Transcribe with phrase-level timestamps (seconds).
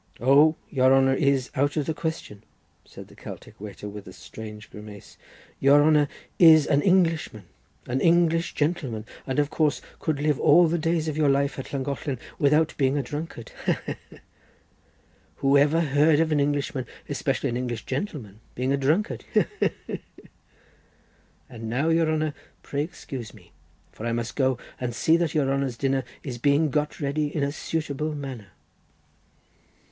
[0.19, 2.43] "Oh, your honour is out of the question,"
[2.85, 5.15] said the Celtic waiter, with a strange grimace.
[5.59, 6.07] "Your honour
[6.39, 7.45] is an Englishman,
[7.85, 11.71] an English gentleman, and of course could live all the days of your life at
[11.71, 13.75] Llangollen without being a drunkard, he
[14.09, 14.19] he!
[15.35, 19.69] Who ever heard of an Englishman, especially an English gentleman, being a drunkard, he he
[19.85, 19.99] he!
[21.47, 22.33] And now, your honour,
[22.63, 23.51] pray excuse me,
[23.91, 27.43] for I must go and see that your honour's dinner is being got ready in
[27.43, 28.47] a suitable manner."